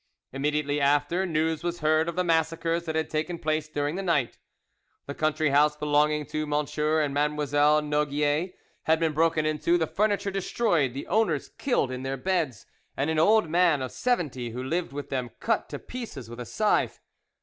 Immediately 0.33 0.81
after, 0.81 1.27
news 1.27 1.63
was 1.63 1.81
heard 1.81 2.09
of 2.09 2.15
the 2.15 2.23
massacres 2.23 2.85
that 2.85 2.95
had 2.95 3.07
taken 3.07 3.37
place 3.37 3.69
during 3.69 3.93
the 3.97 4.01
night. 4.01 4.39
The 5.05 5.13
country 5.13 5.51
house 5.51 5.77
belonging 5.77 6.25
to 6.25 6.41
M. 6.41 6.53
and 6.53 7.13
Mme. 7.13 7.37
Noguies 7.87 8.51
had 8.85 8.99
been 8.99 9.13
broken 9.13 9.45
into, 9.45 9.77
the 9.77 9.85
furniture 9.85 10.31
destroyed, 10.31 10.95
the 10.95 11.05
owners 11.05 11.49
killed 11.59 11.91
in 11.91 12.01
their 12.01 12.17
beds, 12.17 12.65
and 12.97 13.11
an 13.11 13.19
old 13.19 13.47
man 13.47 13.83
of 13.83 13.91
seventy 13.91 14.49
who 14.49 14.63
lived 14.63 14.91
with 14.91 15.09
them 15.11 15.29
cut 15.39 15.69
to 15.69 15.77
pieces 15.77 16.31
with 16.31 16.39
a 16.39 16.47
scythe. 16.47 16.99